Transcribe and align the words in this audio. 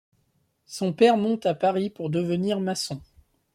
Son 0.65 0.93
père 0.93 1.15
monte 1.15 1.45
à 1.45 1.53
Paris 1.53 1.91
pour 1.91 2.09
devenir 2.09 2.59
maçon. 2.59 2.99